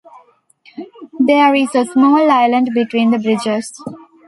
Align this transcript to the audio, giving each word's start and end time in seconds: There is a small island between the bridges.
There 1.19 1.53
is 1.53 1.75
a 1.75 1.85
small 1.85 2.31
island 2.31 2.71
between 2.73 3.11
the 3.11 3.19
bridges. 3.19 3.71